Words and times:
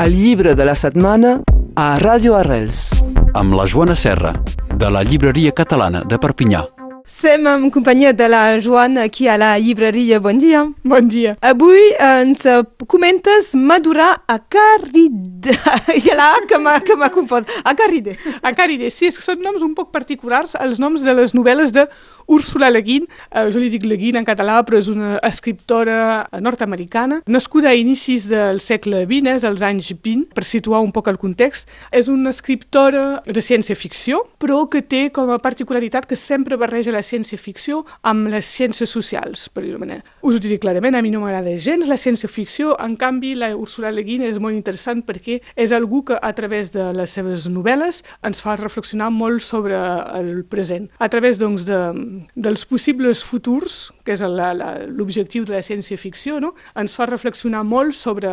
El 0.00 0.14
llibre 0.16 0.54
de 0.54 0.64
la 0.64 0.72
setmana 0.80 1.34
a 1.76 1.98
Ràdio 2.00 2.32
Arrels. 2.38 3.04
amb 3.34 3.52
la 3.52 3.66
Joana 3.66 3.94
Serra, 3.94 4.32
de 4.74 4.90
la 4.90 5.02
Llibreria 5.04 5.52
Catalana 5.52 6.04
de 6.08 6.16
Perpinyà. 6.16 6.79
Som 7.10 7.44
en 7.50 7.70
companyia 7.74 8.12
de 8.12 8.28
la 8.28 8.60
Joana 8.60 9.02
aquí 9.02 9.26
a 9.26 9.36
la 9.36 9.58
llibreria. 9.58 10.20
Bon 10.20 10.38
dia. 10.38 10.62
Bon 10.84 11.08
dia. 11.08 11.32
Avui 11.42 11.80
ens 11.98 12.44
comentes 12.86 13.50
madurar 13.58 14.22
a 14.28 14.38
Carride. 14.38 15.50
Hi 15.90 16.04
ha 16.12 16.14
la 16.14 16.28
A 16.36 16.44
que 16.46 16.94
m'ha 16.94 17.10
confós. 17.10 17.42
A 17.64 17.74
Carride. 17.74 18.14
A 18.42 18.54
Caride, 18.54 18.92
sí, 18.94 19.08
és 19.10 19.18
que 19.18 19.26
són 19.26 19.42
noms 19.42 19.64
un 19.66 19.74
poc 19.74 19.90
particulars, 19.90 20.54
els 20.62 20.78
noms 20.78 21.02
de 21.02 21.16
les 21.18 21.34
novel·les 21.34 21.74
de 21.74 21.88
Úrsula 22.30 22.70
Le 22.70 22.84
Guin. 22.86 23.08
Eh, 23.34 23.50
jo 23.50 23.58
li 23.58 23.72
dic 23.74 23.88
Le 23.90 23.98
Guin 23.98 24.20
en 24.20 24.28
català, 24.28 24.60
però 24.62 24.78
és 24.78 24.86
una 24.86 25.16
escriptora 25.26 26.28
nord-americana, 26.38 27.24
nascuda 27.26 27.72
a 27.72 27.74
inicis 27.74 28.28
del 28.30 28.62
segle 28.62 29.02
XX, 29.02 29.34
és 29.34 29.48
als 29.50 29.66
anys 29.66 29.90
20, 29.98 30.28
per 30.36 30.46
situar 30.46 30.78
un 30.86 30.94
poc 30.94 31.10
el 31.10 31.18
context. 31.18 31.66
És 31.90 32.06
una 32.06 32.30
escriptora 32.30 33.24
de 33.26 33.42
ciència-ficció, 33.42 34.22
però 34.38 34.62
que 34.70 34.86
té 34.86 35.08
com 35.10 35.34
a 35.34 35.42
particularitat 35.42 36.06
que 36.06 36.14
sempre 36.14 36.54
barreja 36.60 36.94
la 36.94 36.99
ciència-ficció 37.02 37.84
amb 38.02 38.28
les 38.32 38.46
ciències 38.46 38.90
socials, 38.90 39.48
per 39.48 39.62
dir-ho 39.64 39.78
manera. 39.78 40.02
Us 40.22 40.36
ho 40.36 40.38
dic 40.42 40.60
clarament, 40.62 40.94
a 40.94 41.02
mi 41.02 41.10
no 41.10 41.20
m'agrada 41.20 41.54
gens 41.56 41.86
la 41.88 41.96
ciència-ficció, 41.98 42.76
en 42.80 42.96
canvi 42.96 43.34
la 43.34 43.52
Úrsula 43.56 43.90
Le 43.92 44.02
Guin 44.06 44.22
és 44.22 44.38
molt 44.38 44.54
interessant 44.54 45.02
perquè 45.06 45.40
és 45.56 45.72
algú 45.72 46.02
que 46.04 46.18
a 46.20 46.32
través 46.34 46.70
de 46.72 46.92
les 46.96 47.10
seves 47.10 47.48
novel·les 47.48 48.02
ens 48.26 48.40
fa 48.40 48.56
reflexionar 48.56 49.10
molt 49.10 49.40
sobre 49.42 49.76
el 50.18 50.44
present. 50.44 50.88
A 50.98 51.08
través 51.08 51.38
doncs, 51.38 51.64
de, 51.64 51.80
dels 52.36 52.64
possibles 52.66 53.22
futurs, 53.24 53.90
que 54.04 54.12
és 54.12 54.20
la- 54.22 54.52
la- 54.54 54.78
l'objectiu 54.86 55.44
de 55.44 55.54
la 55.56 55.62
ciència-ficció, 55.62 56.40
no? 56.40 56.54
ens 56.76 56.94
fa 56.96 57.06
reflexionar 57.06 57.64
molt 57.64 57.94
sobre, 57.94 58.30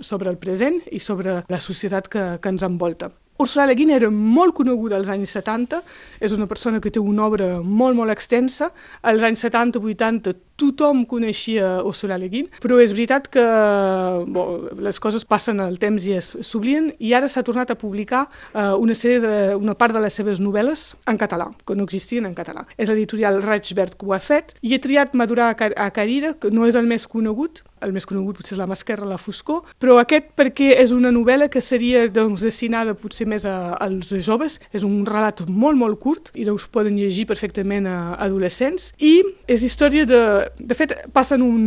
sobre 0.00 0.30
el 0.30 0.38
present 0.38 0.80
i 0.92 0.98
sobre 1.00 1.42
la 1.48 1.60
societat 1.60 2.08
que, 2.08 2.38
que 2.42 2.48
ens 2.48 2.62
envolta. 2.62 3.10
Ursula 3.38 3.66
Le 3.66 3.74
Guin 3.78 3.92
era 3.94 4.08
molt 4.10 4.56
coneguda 4.58 4.96
als 4.98 5.08
anys 5.14 5.36
70, 5.36 5.78
és 6.18 6.32
una 6.34 6.48
persona 6.50 6.80
que 6.82 6.90
té 6.90 6.98
una 6.98 7.28
obra 7.28 7.60
molt, 7.62 7.94
molt 7.94 8.10
extensa. 8.10 8.72
Als 9.06 9.22
anys 9.22 9.44
70-80 9.46 10.34
tothom 10.58 11.04
coneixia 11.08 11.78
Ursula 11.86 12.18
Le 12.18 12.28
Guin, 12.32 12.48
però 12.62 12.80
és 12.82 12.92
veritat 12.96 13.28
que 13.32 13.44
bo, 14.26 14.46
les 14.82 14.98
coses 15.02 15.24
passen 15.28 15.62
el 15.62 15.78
temps 15.82 16.04
i 16.08 16.18
s'oblien, 16.20 16.90
i 16.98 17.14
ara 17.16 17.30
s'ha 17.30 17.44
tornat 17.46 17.70
a 17.70 17.78
publicar 17.78 18.26
eh, 18.52 18.74
una, 18.74 18.96
sèrie 18.98 19.22
de, 19.22 19.34
una 19.56 19.76
part 19.78 19.94
de 19.94 20.02
les 20.02 20.18
seves 20.18 20.42
novel·les 20.42 20.84
en 21.08 21.20
català, 21.20 21.50
que 21.66 21.78
no 21.78 21.86
existien 21.86 22.26
en 22.28 22.36
català. 22.36 22.66
És 22.76 22.90
l'editorial 22.90 23.42
Raig-Verd 23.44 23.98
que 23.98 24.08
ho 24.08 24.14
ha 24.16 24.22
fet, 24.22 24.56
i 24.62 24.74
he 24.74 24.82
triat 24.82 25.14
Madurar 25.18 25.52
a, 25.52 25.58
Car 25.58 25.72
a 25.78 25.90
Carida, 25.94 26.34
que 26.38 26.50
no 26.54 26.66
és 26.68 26.78
el 26.78 26.88
més 26.90 27.06
conegut, 27.08 27.62
el 27.84 27.92
més 27.94 28.06
conegut 28.08 28.38
potser 28.38 28.56
és 28.56 28.60
La 28.60 28.66
Masquerra, 28.70 29.06
la 29.08 29.18
Foscor, 29.20 29.62
però 29.78 29.98
aquest 30.00 30.32
perquè 30.38 30.72
és 30.82 30.92
una 30.94 31.12
novel·la 31.14 31.48
que 31.52 31.62
seria 31.64 32.06
doncs, 32.10 32.42
destinada 32.46 32.96
potser 32.98 33.28
més 33.30 33.46
a, 33.46 33.74
als 33.78 34.10
joves, 34.24 34.58
és 34.74 34.86
un 34.86 35.04
relat 35.06 35.44
molt, 35.48 35.78
molt 35.78 36.00
curt, 36.02 36.32
i 36.34 36.46
us 36.48 36.66
poden 36.72 36.98
llegir 36.98 37.28
perfectament 37.28 37.86
a 37.86 37.98
adolescents, 38.24 38.92
i 38.98 39.20
és 39.46 39.64
història 39.66 40.06
de... 40.08 40.22
De 40.58 40.76
fet, 40.76 40.94
passa 41.12 41.36
en 41.38 41.44
un 41.46 41.62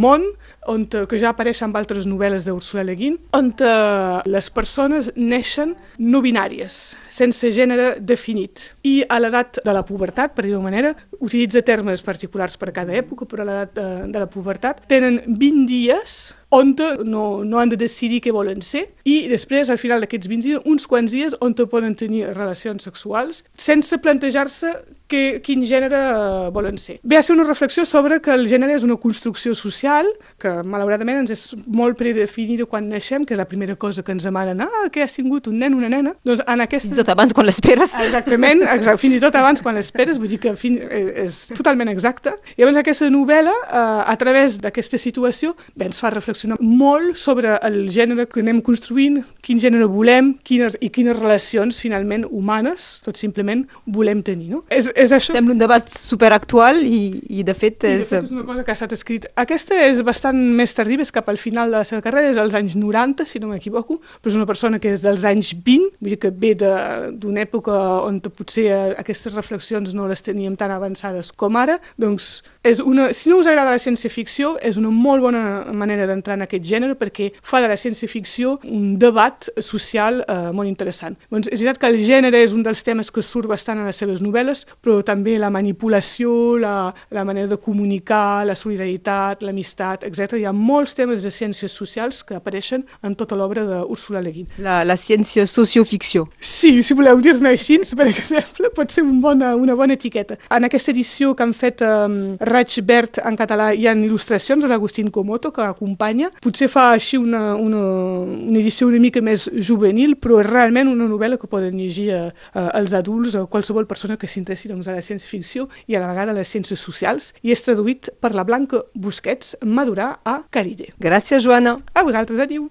món 0.00 0.24
on, 0.70 0.86
eh, 0.86 1.04
que 1.10 1.18
ja 1.20 1.32
apareix 1.34 1.62
en 1.64 1.74
altres 1.76 2.06
novel·les 2.08 2.46
d'Ursula 2.46 2.84
Le 2.86 2.96
Guin, 2.98 3.18
on 3.36 3.52
eh, 3.52 4.20
les 4.26 4.50
persones 4.50 5.10
neixen 5.16 5.74
no 5.98 6.22
binàries, 6.24 6.80
sense 7.10 7.52
gènere 7.56 7.94
definit. 8.00 8.70
I 8.86 9.00
a 9.08 9.20
l'edat 9.20 9.62
de 9.64 9.76
la 9.76 9.84
pubertat, 9.86 10.34
per 10.34 10.46
dir-ho 10.46 10.62
manera, 10.64 10.94
utilitza 11.20 11.62
termes 11.62 12.02
particulars 12.02 12.56
per 12.60 12.70
a 12.70 12.76
cada 12.80 12.96
època, 12.96 13.28
però 13.28 13.44
a 13.44 13.48
l'edat 13.48 13.74
de, 13.76 13.88
de 14.12 14.22
la 14.22 14.28
pubertat 14.30 14.84
tenen 14.90 15.20
20 15.26 15.66
dies 15.68 16.20
on 16.50 16.74
no, 17.04 17.44
no 17.44 17.58
han 17.60 17.70
de 17.70 17.78
decidir 17.78 18.20
què 18.24 18.32
volen 18.34 18.62
ser 18.62 18.88
i 19.06 19.28
després, 19.30 19.70
al 19.70 19.78
final 19.78 20.02
d'aquests 20.02 20.30
20 20.30 20.46
dies, 20.48 20.64
uns 20.66 20.86
quants 20.90 21.12
dies 21.14 21.36
on 21.40 21.54
poden 21.54 21.94
tenir 21.94 22.26
relacions 22.34 22.82
sexuals 22.88 23.44
sense 23.54 23.96
plantejar-se 24.02 24.72
que, 25.10 25.40
quin 25.44 25.64
gènere 25.66 25.98
eh, 25.98 26.50
volen 26.54 26.78
ser. 26.80 26.98
Ve 27.02 27.18
a 27.18 27.22
ser 27.26 27.34
una 27.36 27.44
reflexió 27.48 27.84
sobre 27.84 28.20
que 28.22 28.32
el 28.34 28.46
gènere 28.50 28.76
és 28.78 28.86
una 28.86 28.96
construcció 29.00 29.54
social 29.58 30.08
que 30.40 30.52
malauradament 30.62 31.24
ens 31.24 31.34
és 31.34 31.44
molt 31.66 31.98
predefinida 32.00 32.66
quan 32.70 32.88
naixem, 32.90 33.26
que 33.26 33.34
és 33.34 33.40
la 33.40 33.48
primera 33.50 33.76
cosa 33.76 34.04
que 34.06 34.14
ens 34.14 34.26
demanen 34.26 34.62
ah, 34.64 34.86
que 34.92 35.02
has 35.04 35.16
tingut 35.16 35.48
un 35.50 35.58
nen, 35.60 35.74
una 35.76 35.90
nena. 35.92 36.14
Doncs 36.26 36.44
en 36.46 36.64
aquesta... 36.64 36.88
Fins 36.88 36.98
i 36.98 37.02
tot 37.02 37.12
abans 37.12 37.34
quan 37.36 37.48
l'esperes. 37.48 37.94
Exactament, 38.00 38.64
exacte, 38.64 39.02
fins 39.02 39.18
i 39.18 39.22
tot 39.22 39.36
abans 39.40 39.62
quan 39.64 39.76
l'esperes, 39.78 40.20
vull 40.20 40.30
dir 40.30 40.40
que 40.42 40.54
fin, 40.58 40.78
eh, 40.80 41.24
és 41.26 41.40
totalment 41.56 41.90
exacte. 41.92 42.34
I 42.56 42.62
llavors 42.62 42.80
aquesta 42.80 43.10
novel·la, 43.12 43.54
eh, 43.66 44.12
a 44.14 44.16
través 44.20 44.58
d'aquesta 44.62 45.00
situació, 45.00 45.54
bé, 45.74 45.90
ens 45.90 46.00
fa 46.02 46.12
reflexionar 46.14 46.60
molt 46.60 47.18
sobre 47.20 47.56
el 47.66 47.82
gènere 47.92 48.28
que 48.30 48.42
anem 48.44 48.62
construint, 48.64 49.20
quin 49.44 49.60
gènere 49.62 49.88
volem 49.90 50.34
quines, 50.46 50.76
i 50.80 50.90
quines 50.92 51.18
relacions 51.18 51.80
finalment 51.82 52.26
humanes, 52.28 52.90
tot 53.04 53.18
simplement, 53.20 53.64
volem 53.86 54.22
tenir. 54.26 54.50
No? 54.50 54.62
És, 54.72 54.90
és 55.00 55.14
això. 55.16 55.34
Sembla 55.36 55.54
un 55.56 55.60
debat 55.60 55.88
superactual 55.90 56.82
i, 56.84 57.00
i 57.40 57.44
de 57.46 57.54
fet 57.56 57.78
I, 57.80 57.86
de 57.86 57.92
és... 58.02 58.10
fet, 58.12 58.26
és 58.28 58.34
una 58.34 58.44
cosa 58.48 58.64
que 58.64 58.72
ha 58.74 58.78
estat 58.78 58.94
escrit. 58.96 59.26
Aquesta 59.40 59.78
és 59.86 60.02
bastant 60.06 60.38
més 60.58 60.74
tardiva, 60.76 61.04
és 61.06 61.12
cap 61.14 61.28
al 61.32 61.40
final 61.40 61.72
de 61.72 61.78
la 61.80 61.88
seva 61.88 62.02
carrera, 62.04 62.32
és 62.32 62.40
als 62.40 62.56
anys 62.58 62.76
90, 62.78 63.26
si 63.28 63.42
no 63.42 63.50
m'equivoco, 63.50 64.00
però 64.20 64.32
és 64.32 64.38
una 64.38 64.48
persona 64.48 64.80
que 64.82 64.94
és 64.94 65.04
dels 65.04 65.26
anys 65.28 65.52
20, 65.56 65.96
vull 66.00 66.14
dir 66.14 66.20
que 66.20 66.32
ve 66.32 66.54
d'una 66.60 67.44
època 67.44 67.76
on 68.06 68.20
potser 68.30 68.68
aquestes 69.00 69.34
reflexions 69.34 69.94
no 69.96 70.08
les 70.10 70.22
teníem 70.26 70.56
tan 70.60 70.72
avançades 70.74 71.32
com 71.32 71.56
ara, 71.60 71.78
doncs 72.00 72.40
és 72.62 72.80
una, 72.80 73.08
si 73.16 73.30
no 73.30 73.38
us 73.40 73.48
agrada 73.48 73.72
la 73.72 73.80
ciència-ficció, 73.80 74.54
és 74.60 74.76
una 74.76 74.90
molt 74.92 75.22
bona 75.24 75.42
manera 75.72 76.04
d'entrar 76.08 76.36
en 76.36 76.44
aquest 76.44 76.66
gènere 76.68 76.96
perquè 77.00 77.30
fa 77.40 77.62
de 77.64 77.70
la 77.70 77.76
ciència-ficció 77.80 78.58
un 78.68 78.98
debat 79.00 79.48
social 79.64 80.20
eh, 80.26 80.50
molt 80.52 80.68
interessant. 80.68 81.16
Doncs 81.32 81.48
és 81.48 81.62
veritat 81.62 81.80
que 81.80 81.88
el 81.88 81.96
gènere 82.04 82.42
és 82.44 82.52
un 82.52 82.64
dels 82.66 82.84
temes 82.84 83.08
que 83.10 83.24
surt 83.24 83.48
bastant 83.48 83.80
a 83.80 83.86
les 83.88 83.96
seves 83.96 84.20
novel·les, 84.20 84.66
però 84.84 84.98
també 85.06 85.38
la 85.40 85.48
manipulació, 85.52 86.58
la, 86.60 86.74
la 87.16 87.24
manera 87.24 87.48
de 87.48 87.56
comunicar, 87.56 88.44
la 88.44 88.56
solidaritat, 88.58 89.40
l'amistat, 89.46 90.04
etc. 90.04 90.36
Hi 90.36 90.44
ha 90.50 90.52
molts 90.52 90.94
temes 90.98 91.24
de 91.24 91.32
ciències 91.32 91.72
socials 91.72 92.20
que 92.26 92.36
apareixen 92.36 92.84
en 93.00 93.16
tota 93.16 93.40
l'obra 93.40 93.64
d'Úrsula 93.64 94.20
Le 94.20 94.34
Guin. 94.36 94.50
La, 94.60 94.82
la 94.84 94.98
ciència 95.00 95.46
socioficció. 95.48 96.26
Sí, 96.36 96.82
si 96.84 96.98
voleu 96.98 97.24
dir-ne 97.24 97.54
així, 97.54 97.80
per 97.96 98.10
exemple, 98.12 98.68
pot 98.76 98.92
ser 98.92 99.06
un 99.08 99.24
bona, 99.24 99.54
una 99.56 99.78
bona 99.78 99.96
etiqueta. 99.96 100.36
En 100.52 100.68
aquesta 100.68 100.92
edició 100.92 101.32
que 101.32 101.46
han 101.46 101.56
fet 101.56 101.80
um, 101.86 102.36
Raig 102.50 102.74
Verd 102.86 103.20
en 103.24 103.36
català 103.38 103.70
hi 103.72 103.86
ha 103.86 103.94
il·lustracions 103.94 104.64
de 104.64 104.70
l'Agustín 104.70 105.10
Comoto 105.14 105.52
que 105.54 105.62
acompanya. 105.62 106.30
Potser 106.42 106.68
fa 106.72 106.90
així 106.96 107.18
una, 107.20 107.54
una, 107.54 107.82
una 108.24 108.58
edició 108.58 108.88
una 108.90 109.00
mica 109.02 109.22
més 109.22 109.46
juvenil, 109.54 110.16
però 110.20 110.40
és 110.42 110.50
realment 110.50 110.90
una 110.90 111.06
novel·la 111.10 111.38
que 111.40 111.50
poden 111.50 111.78
llegir 111.78 112.10
a, 112.16 112.22
a, 112.52 112.66
els 112.80 112.94
adults 112.96 113.36
o 113.38 113.46
qualsevol 113.50 113.86
persona 113.90 114.18
que 114.18 114.30
s'interessi 114.30 114.72
doncs, 114.72 114.90
a 114.90 114.96
la 114.98 115.04
ciència-ficció 115.04 115.68
i 115.86 115.96
a 115.96 116.02
la 116.02 116.10
vegada 116.10 116.34
a 116.34 116.38
les 116.40 116.50
ciències 116.50 116.80
socials 116.80 117.32
i 117.42 117.54
és 117.54 117.62
traduït 117.66 118.10
per 118.20 118.34
la 118.34 118.44
Blanca 118.48 118.82
Busquets 118.94 119.56
Madurar 119.62 120.16
a 120.24 120.40
Caride. 120.50 120.90
Gràcies, 120.98 121.44
Joana. 121.46 121.78
A 121.94 122.04
vosaltres, 122.06 122.42
adiu! 122.42 122.68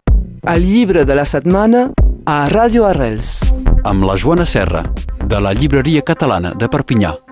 El 0.48 0.64
llibre 0.66 1.06
de 1.06 1.16
la 1.16 1.28
setmana 1.28 1.90
a 2.26 2.44
Ràdio 2.52 2.88
Arrels. 2.90 3.40
Amb 3.88 4.06
la 4.08 4.20
Joana 4.20 4.46
Serra, 4.46 4.84
de 5.24 5.42
la 5.42 5.56
Llibreria 5.56 6.04
Catalana 6.06 6.54
de 6.56 6.68
Perpinyà. 6.68 7.29